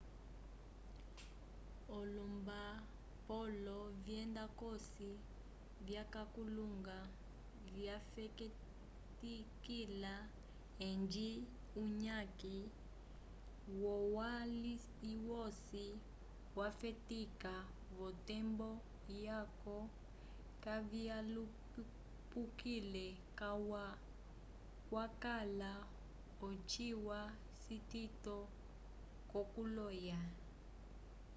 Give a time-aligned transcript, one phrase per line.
[1.97, 5.09] o lombapolo vyenda cosi
[5.85, 6.97] vyakalunga
[7.75, 10.13] vyafetikila
[10.89, 11.31] edji
[11.81, 12.57] uyaki
[13.81, 15.85] wolwaliwosi
[16.57, 17.53] wafetika
[17.97, 18.69] votembo
[19.25, 19.77] yaco
[20.63, 23.05] kavyalupukile
[23.39, 23.85] calwa
[24.89, 25.71] kwakala
[26.47, 27.19] ochilwa
[27.63, 28.37] citito
[29.31, 30.19] cokuloya